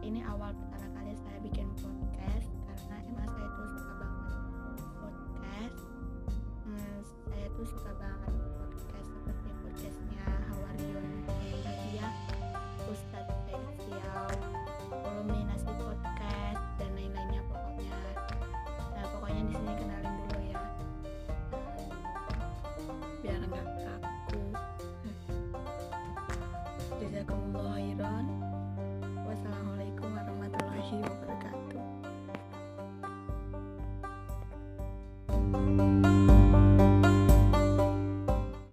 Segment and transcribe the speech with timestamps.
[0.00, 4.32] ini awal pertama kali saya bikin podcast karena emang saya tuh suka banget
[4.96, 5.78] podcast.
[6.64, 6.98] Hmm,
[7.28, 12.08] saya tuh suka banget podcast seperti podcastnya Hawarion gitu Nadia ya.
[12.88, 14.28] Ustadz Tensial
[14.88, 18.00] Uluminasi Podcast dan lain-lainnya pokoknya.
[18.96, 20.62] Nah pokoknya di sini kenalin dulu ya.
[21.52, 24.42] Hmm, biar nggak kaku.
[27.00, 28.39] Jazakumullah Iron